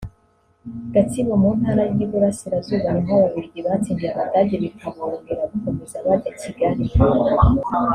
Gatsibo 0.93 1.33
(mu 1.41 1.49
Ntara 1.57 1.83
y’Iburasirazuba) 1.95 2.87
ni 2.93 3.01
ho 3.05 3.11
Ababiligi 3.17 3.59
batsindiye 3.65 4.11
Abadage 4.13 4.55
bikaborohera 4.63 5.43
gukomeza 5.51 5.95
bajya 6.05 6.31
Kigali 6.39 6.83